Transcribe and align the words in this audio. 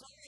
Sorry. 0.00 0.27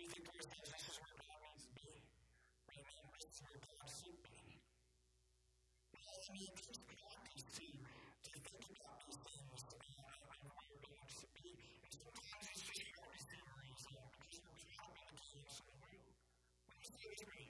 He 0.00 0.08
understands 0.08 0.72
this 0.72 0.84
is 0.88 0.96
where 0.96 1.12
God 1.20 1.40
needs 1.44 1.68
to 1.68 1.72
be. 1.76 1.92
Amen. 2.72 3.04
This 3.20 3.28
is 3.36 3.40
where 3.44 3.60
God 3.60 3.84
should 3.84 4.16
be. 4.24 4.56
Now, 5.92 6.08
as 6.16 6.24
we 6.32 6.48
teach 6.56 6.80
God 6.88 7.20
to 7.28 7.40
see, 7.52 7.76
to 7.76 8.32
think 8.40 8.64
about 8.80 8.96
these 9.04 9.20
things, 9.20 9.60
to 9.68 9.76
be 9.76 9.92
like 10.00 10.40
where 10.40 10.80
God 10.88 11.08
should 11.12 11.34
be, 11.36 11.52
and 11.84 11.92
sometimes 11.92 12.48
it's 12.48 12.64
just 12.64 12.96
hard 12.96 13.12
to 13.12 13.20
see 13.28 13.44
where 13.44 13.64
He's 13.68 13.84
at 13.92 14.08
because 14.16 14.40
it 14.40 14.56
was 14.56 14.72
happening 14.72 15.20
to 15.20 15.28
the 15.28 15.44
inside 15.44 15.76
world. 15.84 16.16
When 16.64 16.80
I 16.80 16.84
say 16.88 17.12
this, 17.12 17.49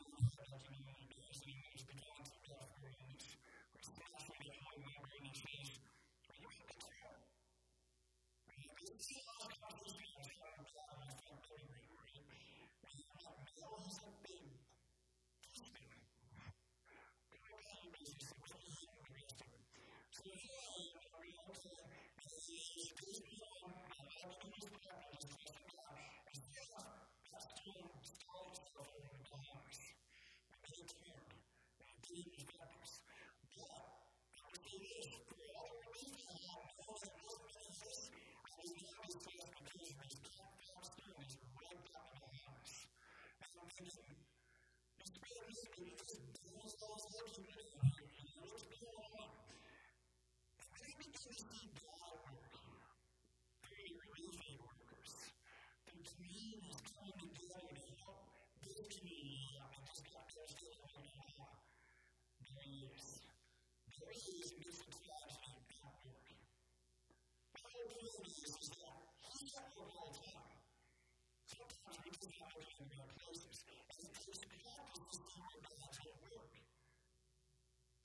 often 72.21 72.37
happening 72.37 72.85
in 72.85 72.99
our 73.01 73.09
places. 73.17 73.65
And 73.65 74.13
it's 74.13 74.45
practice 74.45 75.09
to 75.09 75.17
see 75.25 75.41
what 75.41 75.57
God's 75.65 75.97
at 76.05 76.21
work. 76.21 76.53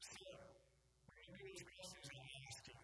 So, 0.00 0.24
maybe 1.28 1.52
these 1.52 1.68
questions 1.68 2.08
I 2.16 2.24
ask 2.48 2.64
you, 2.64 2.80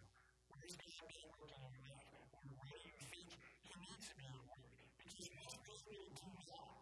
where's 0.53 0.77
God 0.77 1.09
being 1.09 1.33
work 1.41 1.57
in 1.57 1.73
your 1.73 1.89
life? 1.89 2.13
Or 2.37 2.53
where 2.53 2.77
do 2.77 2.85
you 2.85 3.01
think 3.09 3.33
He 3.65 3.73
needs 3.81 4.05
to 4.13 4.15
be 4.21 4.29
at 4.29 4.45
work? 4.45 4.77
Because 5.01 5.29
most 5.33 5.89
people 5.89 6.13
do 6.21 6.29
not 6.53 6.82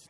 you. 0.05 0.10